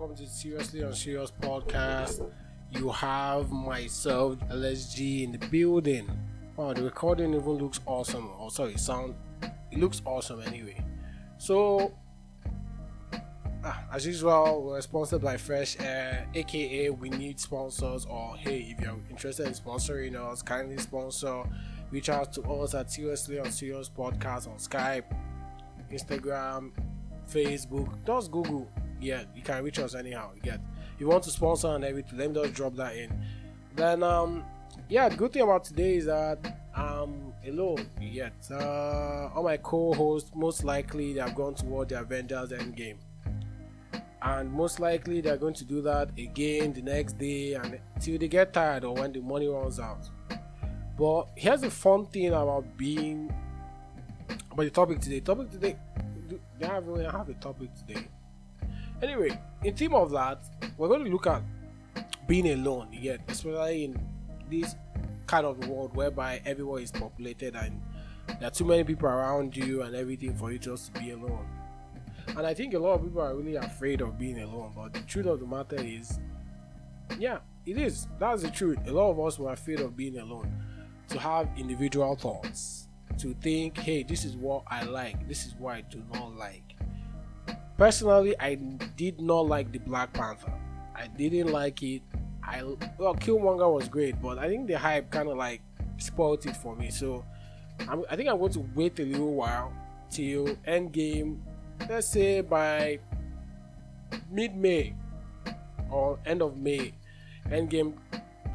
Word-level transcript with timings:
welcome 0.00 0.16
to 0.16 0.26
Seriously 0.26 0.80
Unserious 0.80 1.30
podcast. 1.42 2.26
You 2.70 2.88
have 2.88 3.50
myself, 3.50 4.38
LSG, 4.48 5.24
in 5.24 5.32
the 5.32 5.46
building. 5.48 6.08
Wow, 6.56 6.72
the 6.72 6.84
recording 6.84 7.34
even 7.34 7.58
looks 7.58 7.80
awesome. 7.84 8.30
Oh, 8.38 8.48
sorry, 8.48 8.78
sound. 8.78 9.14
It 9.70 9.78
looks 9.78 10.00
awesome 10.06 10.40
anyway. 10.40 10.82
So, 11.36 11.92
ah, 13.62 13.84
as 13.92 14.06
usual, 14.06 14.62
we're 14.62 14.80
sponsored 14.80 15.20
by 15.20 15.36
Fresh 15.36 15.76
Air, 15.80 16.26
aka 16.34 16.88
we 16.88 17.10
need 17.10 17.38
sponsors. 17.38 18.06
Or 18.06 18.38
hey, 18.38 18.74
if 18.74 18.80
you're 18.80 18.98
interested 19.10 19.48
in 19.48 19.52
sponsoring 19.52 20.14
us, 20.14 20.40
kindly 20.40 20.78
sponsor. 20.78 21.42
Reach 21.90 22.08
out 22.08 22.32
to 22.34 22.42
us 22.44 22.74
at 22.74 22.90
Seriously 22.90 23.36
Unserious 23.36 23.90
podcast 23.90 24.48
on 24.48 24.56
Skype, 24.56 25.14
Instagram, 25.92 26.70
Facebook. 27.30 27.92
Just 28.06 28.30
Google 28.30 28.66
yeah, 29.00 29.24
you 29.34 29.42
can 29.42 29.64
reach 29.64 29.78
us 29.78 29.94
anyhow. 29.94 30.30
You 30.34 30.42
get. 30.42 30.60
You 30.98 31.08
want 31.08 31.24
to 31.24 31.30
sponsor 31.30 31.68
and 31.68 31.82
everything, 31.84 32.18
let 32.18 32.30
me 32.30 32.42
just 32.42 32.54
drop 32.54 32.74
that 32.76 32.94
in. 32.94 33.10
Then 33.74 34.02
um, 34.02 34.44
yeah, 34.88 35.08
the 35.08 35.16
good 35.16 35.32
thing 35.32 35.42
about 35.42 35.64
today 35.64 35.96
is 35.96 36.06
that 36.06 36.38
um 36.74 37.32
alone. 37.46 37.86
yet. 38.00 38.34
Uh, 38.50 39.30
all 39.34 39.42
my 39.42 39.56
co-hosts 39.56 40.30
most 40.34 40.62
likely 40.64 41.14
they 41.14 41.20
have 41.20 41.34
gone 41.34 41.54
toward 41.54 41.88
the 41.88 42.00
Avengers 42.00 42.50
Endgame, 42.50 42.96
and 44.22 44.52
most 44.52 44.78
likely 44.78 45.20
they're 45.20 45.38
going 45.38 45.54
to 45.54 45.64
do 45.64 45.80
that 45.82 46.10
again 46.18 46.72
the 46.74 46.82
next 46.82 47.16
day 47.18 47.54
and 47.54 47.80
till 47.98 48.18
they 48.18 48.28
get 48.28 48.52
tired 48.52 48.84
or 48.84 48.94
when 48.94 49.12
the 49.12 49.20
money 49.20 49.48
runs 49.48 49.80
out. 49.80 50.08
But 50.98 51.28
here's 51.34 51.62
the 51.62 51.70
fun 51.70 52.06
thing 52.06 52.28
about 52.28 52.76
being 52.76 53.32
about 54.50 54.64
the 54.64 54.70
topic 54.70 55.00
today. 55.00 55.20
Topic 55.20 55.50
today. 55.50 55.76
They 56.58 56.66
have 56.66 56.86
really 56.86 57.06
have 57.06 57.28
a 57.28 57.34
topic 57.34 57.70
today 57.74 58.06
Anyway, 59.02 59.30
in 59.64 59.74
theme 59.74 59.94
of 59.94 60.10
that, 60.10 60.44
we're 60.76 60.88
going 60.88 61.04
to 61.04 61.10
look 61.10 61.26
at 61.26 61.42
being 62.26 62.50
alone, 62.50 62.88
yet, 62.92 63.20
especially 63.28 63.84
in 63.84 64.00
this 64.50 64.74
kind 65.26 65.46
of 65.46 65.66
world 65.68 65.94
whereby 65.96 66.42
everyone 66.44 66.82
is 66.82 66.90
populated 66.90 67.54
and 67.54 67.80
there 68.38 68.48
are 68.48 68.50
too 68.50 68.64
many 68.64 68.84
people 68.84 69.08
around 69.08 69.56
you 69.56 69.82
and 69.82 69.94
everything 69.94 70.34
for 70.36 70.52
you 70.52 70.58
just 70.58 70.92
to 70.92 71.00
be 71.00 71.12
alone. 71.12 71.46
And 72.28 72.46
I 72.46 72.52
think 72.52 72.74
a 72.74 72.78
lot 72.78 72.94
of 72.94 73.04
people 73.04 73.22
are 73.22 73.34
really 73.34 73.56
afraid 73.56 74.02
of 74.02 74.18
being 74.18 74.40
alone, 74.40 74.72
but 74.76 74.92
the 74.92 75.00
truth 75.00 75.26
of 75.26 75.40
the 75.40 75.46
matter 75.46 75.76
is, 75.78 76.20
yeah, 77.18 77.38
it 77.64 77.78
is. 77.78 78.06
That's 78.18 78.42
the 78.42 78.50
truth. 78.50 78.78
A 78.86 78.92
lot 78.92 79.10
of 79.10 79.20
us 79.20 79.38
were 79.38 79.52
afraid 79.52 79.80
of 79.80 79.96
being 79.96 80.18
alone, 80.18 80.52
to 81.08 81.18
have 81.18 81.48
individual 81.56 82.16
thoughts, 82.16 82.88
to 83.18 83.34
think, 83.40 83.78
hey, 83.78 84.02
this 84.02 84.24
is 84.24 84.36
what 84.36 84.64
I 84.66 84.84
like, 84.84 85.26
this 85.26 85.46
is 85.46 85.54
what 85.54 85.76
I 85.76 85.80
do 85.80 86.02
not 86.12 86.36
like 86.36 86.76
Personally, 87.80 88.38
I 88.38 88.56
did 88.56 89.22
not 89.22 89.46
like 89.46 89.72
the 89.72 89.78
Black 89.78 90.12
Panther. 90.12 90.52
I 90.94 91.06
didn't 91.06 91.50
like 91.50 91.82
it. 91.82 92.02
I 92.44 92.62
well, 92.98 93.14
Killmonger 93.14 93.72
was 93.72 93.88
great, 93.88 94.20
but 94.20 94.36
I 94.36 94.48
think 94.48 94.66
the 94.66 94.76
hype 94.76 95.10
kind 95.10 95.30
of 95.30 95.38
like 95.38 95.62
spoiled 95.96 96.44
it 96.44 96.58
for 96.58 96.76
me. 96.76 96.90
So 96.90 97.24
I'm, 97.88 98.04
I 98.10 98.16
think 98.16 98.28
I'm 98.28 98.38
going 98.38 98.52
to 98.52 98.66
wait 98.74 99.00
a 99.00 99.02
little 99.02 99.32
while 99.32 99.72
till 100.10 100.48
Endgame. 100.68 101.38
Let's 101.88 102.08
say 102.08 102.42
by 102.42 102.98
mid-May 104.30 104.94
or 105.90 106.18
end 106.26 106.42
of 106.42 106.58
May, 106.58 106.92
Endgame 107.48 107.94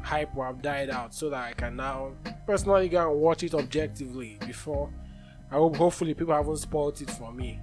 hype 0.04 0.36
will 0.36 0.44
have 0.44 0.62
died 0.62 0.88
out, 0.88 1.12
so 1.12 1.30
that 1.30 1.42
I 1.42 1.52
can 1.52 1.74
now 1.74 2.12
personally 2.46 2.88
go 2.88 3.10
and 3.10 3.20
watch 3.20 3.42
it 3.42 3.54
objectively 3.54 4.38
before. 4.46 4.88
I 5.50 5.56
hope 5.56 5.74
hopefully 5.74 6.14
people 6.14 6.32
haven't 6.32 6.58
spoiled 6.58 7.00
it 7.00 7.10
for 7.10 7.32
me. 7.32 7.58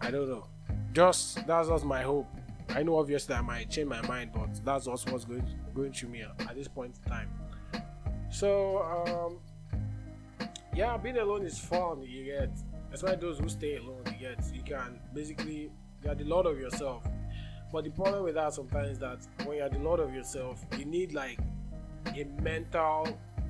I 0.00 0.10
don't 0.10 0.30
know 0.30 0.46
just 0.92 1.46
that's 1.46 1.68
just 1.68 1.84
my 1.84 2.02
hope. 2.02 2.26
I 2.70 2.82
know 2.82 2.98
obviously 2.98 3.34
I 3.34 3.40
might 3.40 3.70
change 3.70 3.88
my 3.88 4.02
mind, 4.02 4.30
but 4.34 4.64
that's 4.64 4.86
also 4.86 5.10
what's 5.10 5.24
going 5.24 5.44
going 5.74 5.92
through 5.92 6.10
me 6.10 6.22
at 6.22 6.54
this 6.54 6.68
point 6.68 6.96
in 7.04 7.10
time. 7.10 7.30
So 8.30 8.82
um, 8.82 9.38
yeah, 10.74 10.96
being 10.96 11.18
alone 11.18 11.44
is 11.44 11.58
fun. 11.58 12.02
You 12.02 12.24
get, 12.24 12.50
especially 12.92 13.16
those 13.16 13.38
who 13.38 13.48
stay 13.48 13.76
alone. 13.76 14.02
You 14.06 14.28
get, 14.28 14.44
you 14.52 14.62
can 14.62 15.00
basically 15.14 15.70
you're 16.04 16.14
the 16.14 16.24
lord 16.24 16.46
of 16.46 16.58
yourself. 16.58 17.04
But 17.72 17.84
the 17.84 17.90
problem 17.90 18.24
with 18.24 18.34
that 18.34 18.54
sometimes 18.54 18.92
is 18.92 18.98
that 18.98 19.26
when 19.44 19.58
you're 19.58 19.68
the 19.68 19.78
lord 19.78 20.00
of 20.00 20.14
yourself, 20.14 20.64
you 20.78 20.84
need 20.84 21.12
like 21.12 21.38
a 22.06 22.24
mental, 22.42 23.06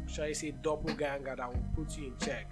shall 0.06 0.24
I 0.24 0.32
say, 0.32 0.52
doppelganger 0.62 1.36
that 1.36 1.48
will 1.48 1.64
put 1.76 1.96
you 1.96 2.06
in 2.06 2.18
check 2.18 2.46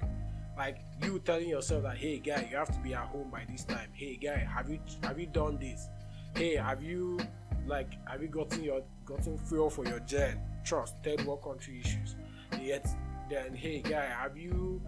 like 0.57 0.79
you 1.03 1.19
telling 1.21 1.49
yourself 1.49 1.83
that 1.83 1.97
hey 1.97 2.19
guy 2.19 2.47
you 2.51 2.57
have 2.57 2.73
to 2.73 2.79
be 2.81 2.95
at 2.95 3.07
home 3.07 3.29
by 3.31 3.45
this 3.49 3.65
time. 3.65 3.89
Hey 3.93 4.17
guy 4.17 4.37
have 4.39 4.71
you 4.71 4.79
have 5.03 5.19
you 5.19 5.27
done 5.27 5.59
this? 5.59 5.89
Hey 6.35 6.57
have 6.57 6.83
you 6.83 7.21
like 7.67 7.93
have 8.07 8.23
you 8.23 8.29
gotten 8.29 8.63
your 8.63 8.83
gotten 9.05 9.39
fuel 9.39 9.71
for 9.71 9.85
your 9.85 10.01
gen 10.01 10.41
trust 10.65 10.95
third 11.05 11.25
world 11.25 11.43
country 11.43 11.81
issues. 11.81 12.17
Yet 12.61 12.89
then 13.31 13.55
hey 13.55 13.83
guy 13.83 14.07
have 14.07 14.37
you 14.37 14.81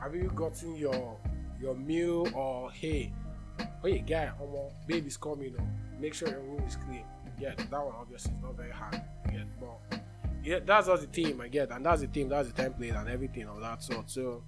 have 0.00 0.14
you 0.14 0.30
gotten 0.34 0.76
your 0.76 1.16
your 1.60 1.74
meal 1.74 2.28
or 2.34 2.70
hey 2.70 3.12
hey 3.82 3.98
guy 3.98 4.30
omo 4.40 4.70
baby's 4.86 5.16
coming 5.16 5.50
you 5.50 5.56
know 5.56 5.66
make 5.98 6.14
sure 6.14 6.28
your 6.28 6.40
room 6.40 6.62
is 6.66 6.76
clean. 6.76 7.04
Yeah 7.38 7.54
that 7.56 7.70
one 7.70 7.94
obviously 7.98 8.32
is 8.32 8.42
not 8.42 8.56
very 8.56 8.70
hard 8.70 9.02
yeah 9.32 9.42
but 9.60 10.00
yeah 10.42 10.58
that's 10.64 10.86
just 10.86 11.02
the 11.02 11.08
team 11.08 11.40
i 11.40 11.48
get 11.48 11.70
and 11.70 11.84
that's 11.84 12.00
the 12.00 12.06
team 12.06 12.28
that's 12.28 12.50
the 12.50 12.62
template 12.62 12.98
and 12.98 13.08
everything 13.08 13.46
of 13.48 13.60
that 13.60 13.82
sort 13.82 14.08
so 14.08 14.42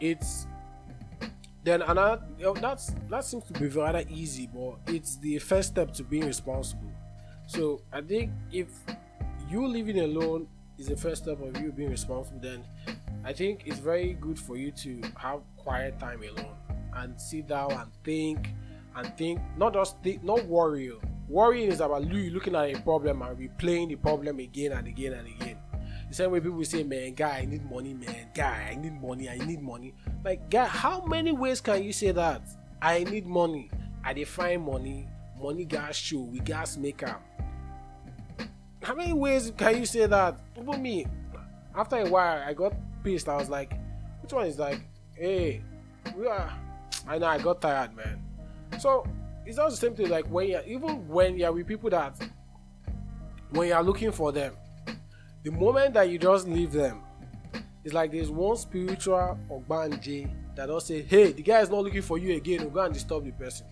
it's 0.00 0.46
then 1.62 1.82
another 1.82 2.22
that's 2.60 2.92
that 3.10 3.24
seems 3.24 3.44
to 3.44 3.52
be 3.52 3.68
rather 3.68 4.02
easy 4.08 4.48
but 4.52 4.78
it's 4.86 5.16
the 5.16 5.38
first 5.38 5.68
step 5.68 5.92
to 5.94 6.02
being 6.02 6.26
responsible. 6.26 6.90
So 7.46 7.82
i 7.92 8.00
think 8.00 8.30
if 8.52 8.68
you 9.48 9.66
living 9.66 10.00
alone 10.00 10.46
is 10.78 10.86
the 10.86 10.96
first 10.96 11.24
step 11.24 11.40
of 11.42 11.60
you 11.60 11.72
being 11.72 11.90
responsible 11.90 12.40
then 12.40 12.64
i 13.24 13.32
think 13.32 13.62
it's 13.66 13.78
very 13.78 14.14
good 14.14 14.38
for 14.38 14.56
you 14.56 14.70
to 14.70 15.02
have 15.16 15.40
quiet 15.56 15.98
time 15.98 16.22
alone 16.22 16.56
and 16.94 17.20
sit 17.20 17.48
down 17.48 17.72
and 17.72 17.90
think 18.04 18.50
and 18.96 19.16
think 19.16 19.40
not 19.56 19.72
just 19.72 20.00
think 20.02 20.22
not 20.24 20.44
worry. 20.46 20.92
Worrying 21.28 21.70
is 21.70 21.80
about 21.80 22.12
you 22.12 22.30
looking 22.30 22.56
at 22.56 22.74
a 22.74 22.80
problem 22.80 23.22
and 23.22 23.38
replaying 23.38 23.88
the 23.88 23.96
problem 23.96 24.40
again 24.40 24.72
and 24.72 24.88
again 24.88 25.12
and 25.12 25.28
again 25.28 25.59
the 26.10 26.14
same 26.16 26.32
way 26.32 26.40
people 26.40 26.64
say, 26.64 26.82
man, 26.82 27.14
guy, 27.14 27.38
I 27.38 27.44
need 27.44 27.70
money, 27.70 27.94
man. 27.94 28.26
Guy, 28.34 28.70
I 28.72 28.74
need 28.74 29.00
money, 29.00 29.28
I 29.28 29.38
need 29.38 29.62
money. 29.62 29.94
Like, 30.24 30.50
guy, 30.50 30.66
how 30.66 31.04
many 31.06 31.30
ways 31.30 31.60
can 31.60 31.84
you 31.84 31.92
say 31.92 32.10
that? 32.10 32.42
I 32.82 33.04
need 33.04 33.26
money. 33.26 33.70
I 34.02 34.12
define 34.12 34.62
money. 34.62 35.08
Money 35.40 35.64
gas 35.64 35.96
show. 35.96 36.20
We 36.20 36.40
gas 36.40 36.76
up. 37.06 37.22
How 38.82 38.94
many 38.94 39.12
ways 39.12 39.52
can 39.56 39.78
you 39.78 39.86
say 39.86 40.06
that? 40.06 40.40
Even 40.60 40.82
me, 40.82 41.06
after 41.76 41.96
a 41.96 42.08
while, 42.08 42.42
I 42.44 42.54
got 42.54 42.74
pissed. 43.04 43.28
I 43.28 43.36
was 43.36 43.48
like, 43.48 43.72
which 44.20 44.32
one 44.32 44.46
is 44.46 44.58
like, 44.58 44.80
hey, 45.14 45.62
we 46.16 46.26
are. 46.26 46.52
I 47.06 47.18
know 47.18 47.26
I 47.26 47.38
got 47.38 47.60
tired, 47.60 47.94
man. 47.94 48.20
So 48.80 49.06
it's 49.46 49.58
not 49.58 49.70
the 49.70 49.76
same 49.76 49.94
thing. 49.94 50.08
Like 50.08 50.26
when 50.26 50.48
you 50.48 50.60
even 50.66 51.06
when 51.08 51.38
you're 51.38 51.52
with 51.52 51.66
people 51.66 51.90
that 51.90 52.16
when 53.50 53.68
you're 53.68 53.82
looking 53.82 54.12
for 54.12 54.32
them, 54.32 54.54
the 55.42 55.50
moment 55.50 55.94
that 55.94 56.08
you 56.10 56.18
just 56.18 56.46
leave 56.46 56.72
them, 56.72 57.02
it's 57.82 57.94
like 57.94 58.12
there's 58.12 58.30
one 58.30 58.56
spiritual 58.56 59.38
or 59.48 59.60
ogbanje 59.60 60.30
that 60.54 60.66
does 60.66 60.86
say, 60.86 61.02
hey, 61.02 61.32
the 61.32 61.42
guy 61.42 61.60
is 61.60 61.70
not 61.70 61.82
looking 61.82 62.02
for 62.02 62.18
you 62.18 62.36
again, 62.36 62.60
we'll 62.60 62.70
go 62.70 62.80
and 62.80 62.92
disturb 62.92 63.24
the 63.24 63.32
person. 63.32 63.66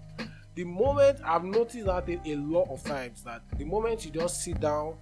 The 0.55 0.65
moment 0.65 1.21
I've 1.25 1.45
noticed 1.45 1.87
that 1.87 2.09
a 2.09 2.34
lot 2.37 2.69
of 2.71 2.83
times 2.83 3.23
that 3.25 3.43
the 3.57 3.65
moment 3.65 4.05
you 4.05 4.11
just 4.11 4.43
sit 4.43 4.59
down 4.59 4.97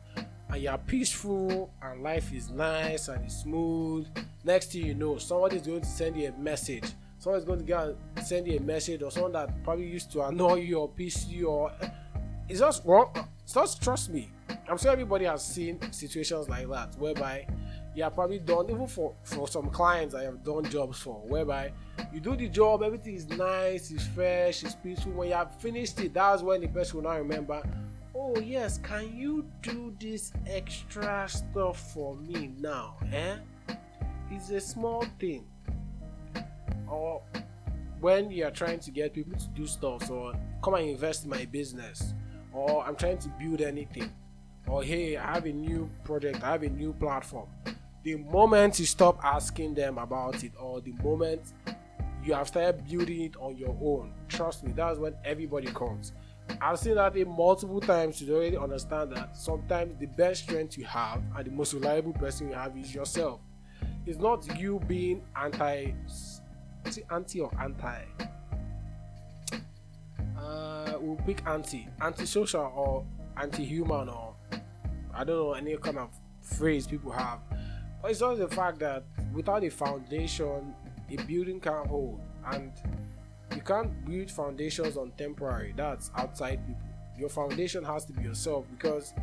and 0.50 0.60
you're 0.60 0.76
peaceful 0.78 1.72
and 1.80 2.02
life 2.02 2.32
is 2.32 2.50
nice 2.50 3.08
and 3.08 3.24
it's 3.24 3.42
smooth, 3.42 4.06
next 4.44 4.72
thing 4.72 4.86
you 4.86 4.94
know, 4.94 5.18
somebody's 5.18 5.62
going 5.62 5.80
to 5.80 5.86
send 5.86 6.16
you 6.16 6.28
a 6.28 6.32
message. 6.32 6.92
Someone's 7.18 7.44
going 7.44 7.60
to 7.60 7.64
go 7.64 7.96
and 8.16 8.26
send 8.26 8.46
you 8.46 8.58
a 8.58 8.60
message 8.60 9.02
or 9.02 9.10
someone 9.10 9.32
that 9.32 9.62
probably 9.64 9.86
used 9.86 10.10
to 10.12 10.22
annoy 10.22 10.56
you 10.56 10.78
or 10.78 10.88
piss 10.88 11.26
you 11.26 11.46
or 11.46 11.72
eh, 11.80 11.88
it's 12.48 12.60
just 12.60 12.84
wrong. 12.84 13.28
Just 13.46 13.82
trust 13.82 14.10
me. 14.10 14.30
I'm 14.68 14.78
sure 14.78 14.90
everybody 14.90 15.26
has 15.26 15.44
seen 15.44 15.80
situations 15.92 16.48
like 16.48 16.68
that 16.68 16.96
whereby 16.98 17.46
you 17.94 18.02
have 18.02 18.14
probably 18.14 18.40
done 18.40 18.68
even 18.68 18.86
for 18.88 19.14
for 19.22 19.46
some 19.46 19.70
clients 19.70 20.14
I 20.14 20.24
have 20.24 20.42
done 20.42 20.64
jobs 20.64 20.98
for 20.98 21.22
whereby 21.26 21.72
you 22.12 22.20
do 22.20 22.36
the 22.36 22.48
job, 22.48 22.82
everything 22.82 23.14
is 23.14 23.28
nice, 23.28 23.90
it's 23.90 24.06
fresh, 24.08 24.64
it's 24.64 24.74
peaceful. 24.74 25.12
When 25.12 25.28
you 25.28 25.34
have 25.34 25.54
finished 25.60 26.00
it, 26.00 26.14
that's 26.14 26.42
when 26.42 26.60
the 26.60 26.68
person 26.68 26.96
will 26.96 27.10
now 27.10 27.18
remember, 27.18 27.62
oh 28.14 28.38
yes, 28.38 28.78
can 28.82 29.16
you 29.16 29.46
do 29.62 29.94
this 30.00 30.32
extra 30.46 31.28
stuff 31.28 31.92
for 31.92 32.16
me 32.16 32.52
now? 32.58 32.96
Eh? 33.12 33.36
It's 34.30 34.50
a 34.50 34.60
small 34.60 35.06
thing. 35.18 35.46
Or 36.88 37.22
when 38.00 38.30
you 38.30 38.44
are 38.44 38.50
trying 38.50 38.80
to 38.80 38.90
get 38.90 39.14
people 39.14 39.38
to 39.38 39.48
do 39.48 39.66
stuff 39.66 40.10
or 40.10 40.34
come 40.62 40.74
and 40.74 40.88
invest 40.88 41.24
in 41.24 41.30
my 41.30 41.44
business 41.46 42.14
or 42.52 42.84
I'm 42.84 42.96
trying 42.96 43.18
to 43.18 43.28
build 43.38 43.60
anything 43.60 44.10
or 44.68 44.82
hey, 44.82 45.16
I 45.16 45.34
have 45.34 45.46
a 45.46 45.52
new 45.52 45.90
project, 46.04 46.42
I 46.42 46.52
have 46.52 46.62
a 46.62 46.68
new 46.68 46.92
platform. 46.92 47.48
The 48.02 48.16
moment 48.16 48.78
you 48.78 48.86
stop 48.86 49.18
asking 49.24 49.74
them 49.74 49.98
about 49.98 50.44
it, 50.44 50.52
or 50.60 50.80
the 50.80 50.92
moment 51.02 51.52
you 52.22 52.34
have 52.34 52.48
started 52.48 52.86
building 52.88 53.22
it 53.22 53.36
on 53.36 53.56
your 53.56 53.76
own, 53.80 54.12
trust 54.28 54.64
me, 54.64 54.72
that's 54.72 54.98
when 54.98 55.14
everybody 55.24 55.68
comes. 55.68 56.12
I've 56.60 56.78
seen 56.78 56.94
that 56.94 57.16
in 57.16 57.28
multiple 57.28 57.80
times 57.80 58.20
You 58.20 58.36
already 58.36 58.56
understand 58.56 59.12
that 59.12 59.36
sometimes 59.36 59.98
the 59.98 60.06
best 60.06 60.44
strength 60.44 60.78
you 60.78 60.84
have 60.84 61.20
and 61.36 61.46
the 61.46 61.50
most 61.50 61.74
reliable 61.74 62.12
person 62.12 62.48
you 62.48 62.54
have 62.54 62.76
is 62.76 62.94
yourself. 62.94 63.40
It's 64.06 64.18
not 64.18 64.58
you 64.58 64.80
being 64.86 65.22
anti, 65.40 65.92
anti 67.10 67.40
or 67.40 67.50
anti. 67.60 68.02
Uh, 70.38 70.92
we'll 71.00 71.16
pick 71.26 71.44
anti, 71.46 71.88
anti-social 72.00 72.72
or 72.76 73.04
anti-human 73.36 74.08
or 74.08 74.25
I 75.16 75.24
don't 75.24 75.36
know 75.36 75.52
any 75.54 75.76
kind 75.78 75.98
of 75.98 76.10
phrase 76.42 76.86
people 76.86 77.10
have. 77.10 77.40
But 78.02 78.10
it's 78.10 78.20
just 78.20 78.38
the 78.38 78.48
fact 78.48 78.78
that 78.80 79.04
without 79.32 79.64
a 79.64 79.70
foundation, 79.70 80.74
a 81.10 81.16
building 81.22 81.58
can't 81.60 81.86
hold, 81.86 82.20
and 82.52 82.72
you 83.54 83.62
can't 83.62 84.04
build 84.04 84.30
foundations 84.30 84.96
on 84.96 85.12
temporary. 85.12 85.72
That's 85.76 86.10
outside 86.16 86.64
people. 86.66 86.82
Your 87.18 87.30
foundation 87.30 87.82
has 87.84 88.04
to 88.04 88.12
be 88.12 88.24
yourself 88.24 88.66
because 88.70 89.14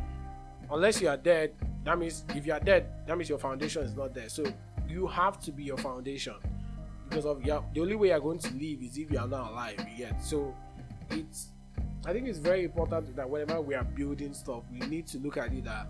unless 0.70 1.00
you 1.00 1.08
are 1.08 1.16
dead, 1.16 1.54
that 1.84 1.96
means 1.98 2.24
if 2.30 2.44
you 2.44 2.52
are 2.52 2.60
dead, 2.60 2.86
that 3.06 3.16
means 3.16 3.28
your 3.28 3.38
foundation 3.38 3.82
is 3.82 3.94
not 3.94 4.14
there. 4.14 4.28
So 4.28 4.44
you 4.88 5.06
have 5.06 5.38
to 5.40 5.52
be 5.52 5.62
your 5.62 5.78
foundation 5.78 6.34
because 7.08 7.24
of 7.24 7.44
your 7.44 7.64
the 7.72 7.80
only 7.80 7.94
way 7.94 8.08
you're 8.08 8.20
going 8.20 8.38
to 8.40 8.52
live 8.54 8.82
is 8.82 8.98
if 8.98 9.12
you 9.12 9.18
are 9.18 9.28
not 9.28 9.52
alive 9.52 9.86
yet. 9.96 10.22
So 10.22 10.54
it's 11.10 11.50
I 12.06 12.12
think 12.12 12.28
it's 12.28 12.38
very 12.38 12.64
important 12.64 13.16
that 13.16 13.28
whenever 13.28 13.60
we 13.60 13.74
are 13.74 13.84
building 13.84 14.34
stuff, 14.34 14.62
we 14.70 14.86
need 14.86 15.06
to 15.08 15.18
look 15.18 15.38
at 15.38 15.52
it 15.52 15.64
that 15.64 15.86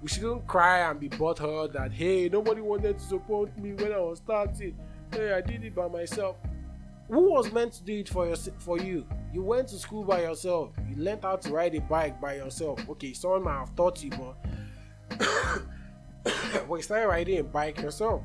we 0.00 0.08
shouldn't 0.08 0.46
cry 0.46 0.90
and 0.90 0.98
be 0.98 1.08
butthurt 1.08 1.72
that 1.72 1.92
hey 1.92 2.28
nobody 2.28 2.60
wanted 2.60 2.98
to 2.98 3.04
support 3.04 3.56
me 3.58 3.72
when 3.72 3.92
I 3.92 3.98
was 3.98 4.18
starting. 4.18 4.76
Hey, 5.12 5.32
I 5.32 5.40
did 5.40 5.64
it 5.64 5.74
by 5.74 5.88
myself. 5.88 6.36
Who 7.08 7.32
was 7.32 7.50
meant 7.52 7.72
to 7.74 7.84
do 7.84 7.98
it 7.98 8.08
for 8.08 8.26
your 8.26 8.36
for 8.58 8.78
you? 8.78 9.06
You 9.32 9.42
went 9.42 9.68
to 9.68 9.78
school 9.78 10.04
by 10.04 10.22
yourself. 10.22 10.70
You 10.88 10.96
learned 10.96 11.22
how 11.22 11.36
to 11.36 11.50
ride 11.50 11.74
a 11.74 11.80
bike 11.80 12.20
by 12.20 12.36
yourself. 12.36 12.80
Okay, 12.88 13.12
someone 13.12 13.44
might 13.44 13.58
have 13.58 13.74
taught 13.74 14.02
you, 14.02 14.10
but 14.10 14.36
well, 16.68 16.78
you 16.78 16.82
started 16.82 17.08
riding 17.08 17.38
a 17.38 17.44
bike 17.44 17.80
yourself. 17.80 18.22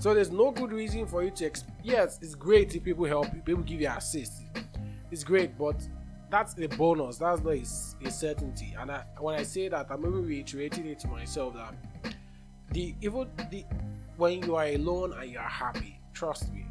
So 0.00 0.14
there's 0.14 0.30
no 0.30 0.50
good 0.50 0.72
reason 0.72 1.06
for 1.06 1.22
you 1.22 1.30
to. 1.30 1.50
Exp- 1.50 1.64
yes, 1.82 2.18
it's 2.22 2.34
great 2.34 2.74
if 2.74 2.82
people 2.82 3.04
help 3.04 3.32
you, 3.34 3.40
people 3.42 3.62
give 3.62 3.80
you 3.80 3.88
assist. 3.88 4.44
It's 5.10 5.24
great, 5.24 5.58
but 5.58 5.76
that's 6.30 6.56
a 6.58 6.68
bonus. 6.68 7.18
That's 7.18 7.42
not 7.42 7.54
a, 7.54 8.06
a 8.06 8.10
certainty. 8.10 8.74
And 8.78 8.90
I, 8.92 9.04
when 9.18 9.34
I 9.38 9.42
say 9.42 9.68
that, 9.68 9.86
I'm 9.90 10.02
maybe 10.02 10.26
reiterating 10.26 10.86
it 10.86 11.00
to 11.00 11.08
myself 11.08 11.54
that 11.54 11.74
the 12.72 12.94
even 13.00 13.28
the 13.50 13.64
when 14.16 14.42
you 14.42 14.54
are 14.54 14.66
alone 14.66 15.12
and 15.12 15.30
you 15.30 15.38
are 15.38 15.48
happy, 15.48 16.00
trust 16.14 16.52
me. 16.52 16.66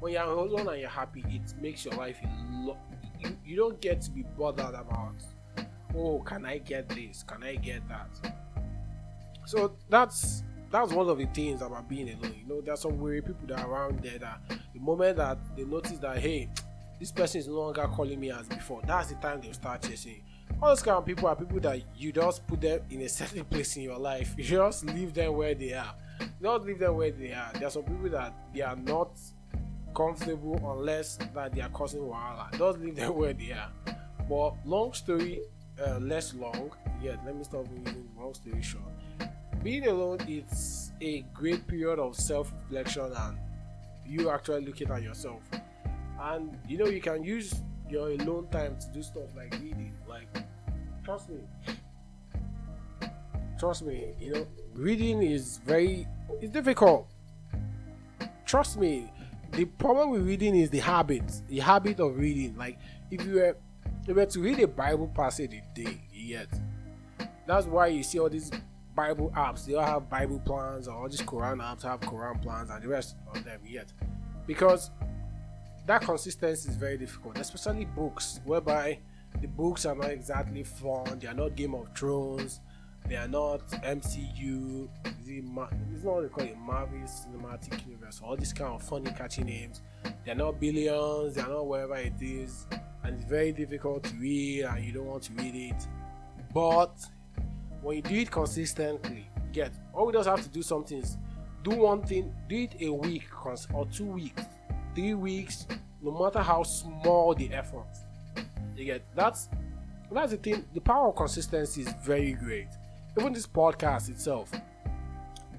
When 0.00 0.12
you 0.12 0.18
are 0.18 0.26
alone 0.28 0.68
and 0.68 0.80
you're 0.80 0.88
happy, 0.88 1.24
it 1.28 1.54
makes 1.60 1.84
your 1.84 1.94
life 1.94 2.18
lo- 2.52 2.78
you, 3.18 3.36
you 3.44 3.56
don't 3.56 3.80
get 3.80 4.00
to 4.02 4.10
be 4.10 4.22
bothered 4.38 4.74
about 4.74 5.14
oh 5.96 6.20
can 6.20 6.44
I 6.44 6.58
get 6.58 6.88
this? 6.88 7.24
Can 7.24 7.42
I 7.42 7.56
get 7.56 7.88
that? 7.88 8.34
So 9.46 9.76
that's 9.88 10.44
that's 10.70 10.92
one 10.92 11.08
of 11.08 11.18
the 11.18 11.26
things 11.26 11.62
about 11.62 11.88
being 11.88 12.08
alone. 12.10 12.34
You 12.40 12.46
know, 12.54 12.60
there's 12.60 12.80
some 12.80 12.98
weary 13.00 13.22
people 13.22 13.46
that 13.48 13.60
are 13.60 13.70
around 13.70 14.00
there 14.02 14.18
that 14.18 14.40
the 14.72 14.80
moment 14.80 15.16
that 15.16 15.38
they 15.56 15.64
notice 15.64 15.98
that 15.98 16.18
hey, 16.18 16.50
this 16.98 17.12
person 17.12 17.40
is 17.40 17.48
no 17.48 17.54
longer 17.54 17.86
calling 17.88 18.18
me 18.18 18.30
as 18.30 18.46
before, 18.48 18.80
that's 18.86 19.08
the 19.10 19.16
time 19.16 19.40
they'll 19.40 19.52
start 19.52 19.82
chasing. 19.82 20.22
All 20.62 20.70
those 20.70 20.82
kind 20.82 20.96
of 20.96 21.04
people 21.04 21.28
are 21.28 21.36
people 21.36 21.60
that 21.60 21.82
you 21.96 22.12
just 22.12 22.46
put 22.46 22.60
them 22.60 22.80
in 22.90 23.02
a 23.02 23.08
certain 23.08 23.44
place 23.50 23.76
in 23.76 23.82
your 23.82 23.98
life. 23.98 24.34
You 24.38 24.44
just 24.44 24.84
leave 24.86 25.12
them 25.12 25.34
where 25.34 25.54
they 25.54 25.74
are. 25.74 25.94
Don't 26.40 26.64
leave 26.64 26.78
them 26.78 26.96
where 26.96 27.10
they 27.10 27.32
are. 27.32 27.50
There 27.54 27.66
are 27.66 27.70
some 27.70 27.82
people 27.82 28.08
that 28.10 28.32
they 28.54 28.62
are 28.62 28.76
not 28.76 29.10
comfortable 29.94 30.58
unless 30.72 31.18
that 31.34 31.54
they 31.54 31.60
are 31.60 31.68
causing 31.70 32.00
wahala. 32.02 32.56
Just 32.56 32.78
leave 32.78 32.96
them 32.96 33.14
where 33.16 33.32
they 33.32 33.52
are. 33.52 33.70
But 34.28 34.54
long 34.64 34.92
story, 34.92 35.40
uh, 35.84 35.98
less 35.98 36.34
long. 36.34 36.72
Yeah, 37.02 37.16
let 37.24 37.36
me 37.36 37.44
stop 37.44 37.66
using 37.70 38.08
long 38.18 38.34
story 38.34 38.62
short. 38.62 38.84
Being 39.62 39.86
alone 39.88 40.20
is 40.28 40.92
a 41.00 41.20
great 41.34 41.66
period 41.66 41.98
of 41.98 42.14
self-reflection 42.16 43.12
and 43.16 43.38
you 44.06 44.30
actually 44.30 44.64
looking 44.64 44.90
at 44.90 45.02
yourself. 45.02 45.42
And 46.20 46.58
you 46.68 46.78
know 46.78 46.86
you 46.86 47.00
can 47.00 47.22
use 47.22 47.54
your 47.88 48.10
alone 48.10 48.48
time 48.50 48.76
to 48.78 48.86
do 48.92 49.02
stuff 49.02 49.34
like 49.36 49.52
reading. 49.54 49.92
Like 50.08 50.28
trust 51.04 51.28
me. 51.30 51.40
Trust 53.58 53.86
me, 53.86 54.14
you 54.20 54.34
know, 54.34 54.46
reading 54.74 55.22
is 55.22 55.60
very 55.64 56.06
it's 56.42 56.52
difficult. 56.52 57.08
Trust 58.44 58.78
me, 58.78 59.10
the 59.52 59.64
problem 59.64 60.10
with 60.10 60.26
reading 60.26 60.54
is 60.54 60.68
the 60.68 60.78
habit, 60.78 61.24
the 61.48 61.58
habit 61.60 62.00
of 62.00 62.18
reading. 62.18 62.54
Like 62.56 62.78
if 63.10 63.24
you 63.24 63.34
were 63.34 63.56
if 64.02 64.08
you 64.08 64.14
were 64.14 64.26
to 64.26 64.40
read 64.40 64.60
a 64.60 64.68
Bible 64.68 65.08
passage 65.08 65.54
a 65.54 65.62
day, 65.74 66.02
yet 66.12 66.48
that's 67.46 67.66
why 67.66 67.86
you 67.86 68.02
see 68.02 68.18
all 68.18 68.28
these 68.28 68.50
Bible 68.94 69.32
apps. 69.36 69.64
They 69.64 69.74
all 69.74 69.86
have 69.86 70.10
Bible 70.10 70.40
plans, 70.40 70.88
or 70.88 70.94
all 70.94 71.08
these 71.08 71.22
Quran 71.22 71.58
apps 71.58 71.82
have 71.82 72.00
Quran 72.00 72.42
plans, 72.42 72.70
and 72.70 72.82
the 72.82 72.88
rest 72.88 73.16
of 73.34 73.42
them 73.44 73.60
yet, 73.66 73.92
because 74.46 74.90
that 75.86 76.02
consistency 76.02 76.68
is 76.68 76.76
very 76.76 76.98
difficult, 76.98 77.38
especially 77.38 77.84
books, 77.84 78.40
whereby 78.44 78.98
the 79.40 79.46
books 79.46 79.86
are 79.86 79.94
not 79.94 80.10
exactly 80.10 80.64
fun. 80.64 81.18
They 81.18 81.28
are 81.28 81.34
not 81.34 81.54
Game 81.54 81.74
of 81.74 81.88
Thrones. 81.96 82.60
They 83.08 83.16
are 83.16 83.28
not 83.28 83.68
MCU. 83.68 84.88
It's 85.04 85.54
not 85.54 85.72
what 86.02 86.22
they 86.22 86.28
call 86.28 86.44
it 86.44 86.58
Marvel 86.58 86.98
Cinematic 87.00 87.86
Universe. 87.86 88.20
All 88.24 88.36
these 88.36 88.52
kind 88.52 88.72
of 88.74 88.82
funny, 88.82 89.12
catchy 89.12 89.44
names. 89.44 89.82
They 90.24 90.32
are 90.32 90.36
not 90.36 90.58
billions. 90.58 91.34
They 91.34 91.40
are 91.42 91.48
not 91.48 91.66
wherever 91.68 91.96
it 91.96 92.20
is, 92.20 92.66
and 93.04 93.14
it's 93.14 93.24
very 93.24 93.52
difficult 93.52 94.02
to 94.04 94.14
read, 94.16 94.64
and 94.64 94.84
you 94.84 94.92
don't 94.92 95.06
want 95.06 95.22
to 95.24 95.32
read 95.34 95.54
it. 95.54 95.86
But 96.52 96.98
when 97.80 97.96
you 97.96 98.02
do 98.02 98.14
it 98.16 98.30
consistently, 98.30 99.28
get 99.52 99.72
all 99.92 100.06
we 100.06 100.12
just 100.12 100.28
have 100.28 100.42
to 100.42 100.48
do 100.48 100.62
something 100.62 100.98
is 100.98 101.16
do 101.62 101.76
one 101.76 102.02
thing, 102.02 102.34
do 102.48 102.56
it 102.56 102.74
a 102.80 102.92
week 102.92 103.24
or 103.72 103.86
two 103.86 104.06
weeks, 104.06 104.42
three 104.96 105.14
weeks, 105.14 105.66
no 106.02 106.10
matter 106.18 106.40
how 106.40 106.62
small 106.62 107.34
the 107.34 107.52
effort. 107.52 107.86
You 108.74 108.84
get 108.86 109.04
that's 109.14 109.48
that's 110.10 110.32
the 110.32 110.38
thing. 110.38 110.64
The 110.74 110.80
power 110.80 111.08
of 111.08 111.16
consistency 111.16 111.82
is 111.82 111.94
very 112.02 112.32
great. 112.32 112.68
Even 113.18 113.32
this 113.32 113.46
podcast 113.46 114.08
itself, 114.08 114.50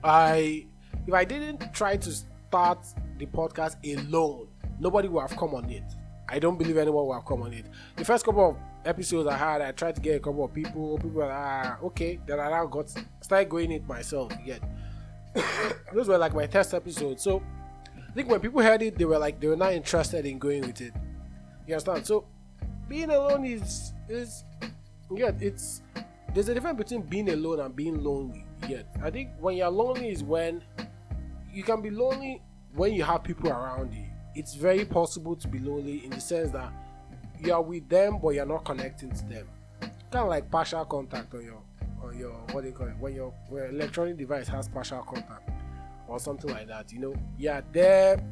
I 0.03 0.65
if 1.05 1.13
I 1.13 1.23
didn't 1.23 1.73
try 1.73 1.97
to 1.97 2.11
start 2.11 2.85
the 3.17 3.27
podcast 3.27 3.75
alone, 3.85 4.47
nobody 4.79 5.07
would 5.07 5.21
have 5.21 5.37
come 5.37 5.53
on 5.53 5.69
it. 5.69 5.83
I 6.29 6.39
don't 6.39 6.57
believe 6.57 6.77
anyone 6.77 7.05
will 7.05 7.13
have 7.13 7.25
come 7.25 7.43
on 7.43 7.53
it. 7.53 7.67
The 7.95 8.03
first 8.03 8.25
couple 8.25 8.49
of 8.49 8.57
episodes 8.85 9.27
I 9.27 9.37
had, 9.37 9.61
I 9.61 9.71
tried 9.71 9.95
to 9.95 10.01
get 10.01 10.15
a 10.15 10.19
couple 10.19 10.43
of 10.43 10.53
people. 10.53 10.97
People 10.97 11.11
were 11.11 11.31
ah, 11.31 11.77
okay. 11.83 12.19
Then 12.25 12.39
I 12.39 12.49
now 12.49 12.65
got 12.65 12.91
started 13.21 13.49
going 13.49 13.71
it 13.71 13.87
myself. 13.87 14.31
Yet 14.43 14.61
those 15.93 16.07
were 16.07 16.17
like 16.17 16.33
my 16.33 16.47
test 16.47 16.73
episodes. 16.73 17.23
So 17.23 17.43
think 18.17 18.29
when 18.29 18.39
people 18.39 18.61
heard 18.61 18.81
it, 18.81 18.97
they 18.97 19.05
were 19.05 19.19
like 19.19 19.39
they 19.39 19.47
were 19.47 19.55
not 19.55 19.73
interested 19.73 20.25
in 20.25 20.39
going 20.39 20.61
with 20.61 20.81
it. 20.81 20.93
You 21.67 21.75
understand? 21.75 22.05
So 22.05 22.25
being 22.89 23.11
alone 23.11 23.45
is 23.45 23.93
is 24.09 24.43
yeah, 25.15 25.31
it's 25.39 25.81
there's 26.33 26.49
a 26.49 26.53
difference 26.53 26.77
between 26.77 27.01
being 27.03 27.29
alone 27.29 27.59
and 27.59 27.75
being 27.75 28.03
lonely. 28.03 28.43
Yet 28.67 28.87
I 29.03 29.11
think 29.11 29.29
when 29.39 29.55
you're 29.55 29.69
lonely 29.69 30.09
is 30.09 30.23
when 30.23 30.63
you 31.53 31.63
can 31.63 31.81
be 31.81 31.91
lonely 31.91 32.41
when 32.73 32.93
you 32.93 33.03
have 33.03 33.23
people 33.23 33.49
around 33.49 33.93
you. 33.93 34.05
It's 34.35 34.55
very 34.55 34.85
possible 34.85 35.35
to 35.35 35.47
be 35.47 35.59
lonely 35.59 36.03
in 36.03 36.11
the 36.11 36.19
sense 36.19 36.51
that 36.51 36.71
you 37.39 37.53
are 37.53 37.61
with 37.61 37.87
them 37.87 38.19
but 38.21 38.29
you're 38.29 38.45
not 38.47 38.65
connecting 38.65 39.11
to 39.11 39.25
them. 39.25 39.47
Kind 39.79 40.23
of 40.23 40.27
like 40.27 40.49
partial 40.49 40.85
contact 40.85 41.33
on 41.35 41.43
your 41.43 41.61
on 42.01 42.17
your 42.17 42.31
what 42.51 42.61
do 42.61 42.67
you 42.67 42.73
call 42.73 42.87
it 42.87 42.97
when 42.99 43.13
your 43.13 43.31
when 43.49 43.63
your 43.63 43.71
electronic 43.71 44.17
device 44.17 44.47
has 44.47 44.67
partial 44.67 45.03
contact 45.03 45.51
or 46.07 46.19
something 46.19 46.51
like 46.51 46.67
that. 46.67 46.91
You 46.91 46.99
know, 46.99 47.15
you 47.37 47.49
are 47.49 47.63
there 47.71 48.23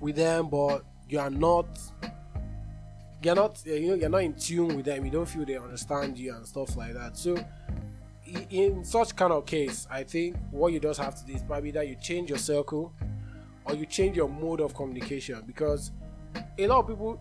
with 0.00 0.16
them 0.16 0.48
but 0.48 0.84
you 1.08 1.18
are 1.20 1.30
not 1.30 1.78
you're 3.22 3.36
not 3.36 3.62
you 3.64 3.88
know 3.88 3.94
you're 3.94 4.08
not 4.08 4.22
in 4.22 4.34
tune 4.34 4.76
with 4.76 4.86
them. 4.86 5.04
You 5.04 5.10
don't 5.10 5.28
feel 5.28 5.44
they 5.44 5.56
understand 5.56 6.18
you 6.18 6.34
and 6.34 6.46
stuff 6.46 6.76
like 6.76 6.94
that. 6.94 7.16
So 7.16 7.36
in 8.50 8.82
such 8.84 9.14
kind 9.14 9.32
of 9.32 9.44
case 9.44 9.86
i 9.90 10.02
think 10.02 10.36
what 10.52 10.72
you 10.72 10.80
just 10.80 10.98
have 10.98 11.14
to 11.14 11.26
do 11.26 11.34
is 11.34 11.42
probably 11.42 11.70
that 11.70 11.86
you 11.86 11.94
change 11.96 12.30
your 12.30 12.38
circle 12.38 12.94
or 13.66 13.74
you 13.74 13.84
change 13.84 14.16
your 14.16 14.28
mode 14.28 14.60
of 14.60 14.74
communication 14.74 15.42
because 15.46 15.90
a 16.56 16.66
lot 16.66 16.80
of 16.80 16.88
people 16.88 17.20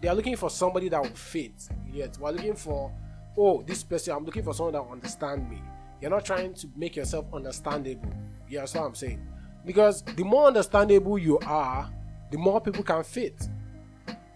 they 0.00 0.08
are 0.08 0.14
looking 0.14 0.36
for 0.36 0.50
somebody 0.50 0.88
that 0.88 1.00
will 1.00 1.10
fit. 1.10 1.68
Yet 1.92 2.18
we're 2.18 2.32
looking 2.32 2.56
for 2.56 2.92
oh 3.38 3.62
this 3.62 3.82
person 3.82 4.14
i'm 4.14 4.24
looking 4.24 4.42
for 4.42 4.52
someone 4.52 4.72
that 4.74 4.84
will 4.84 4.92
understand 4.92 5.48
me 5.48 5.62
you're 6.02 6.10
not 6.10 6.24
trying 6.24 6.52
to 6.52 6.68
make 6.76 6.96
yourself 6.96 7.24
understandable. 7.32 8.12
You 8.48 8.58
that's 8.58 8.74
what 8.74 8.84
i'm 8.84 8.94
saying? 8.94 9.26
Because 9.64 10.02
the 10.02 10.24
more 10.24 10.48
understandable 10.48 11.18
you 11.18 11.38
are 11.46 11.90
the 12.30 12.38
more 12.38 12.60
people 12.60 12.82
can 12.82 13.02
fit. 13.04 13.48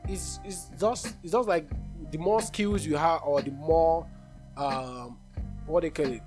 It's, 0.08 0.40
it's 0.44 0.70
just 0.78 1.16
it's 1.22 1.32
just 1.32 1.48
like 1.48 1.68
the 2.10 2.18
more 2.18 2.40
skills 2.40 2.86
you 2.86 2.96
have 2.96 3.22
or 3.24 3.42
the 3.42 3.50
more 3.50 4.06
um 4.56 5.18
what 5.66 5.82
they 5.82 5.90
call 5.90 6.06
it? 6.06 6.22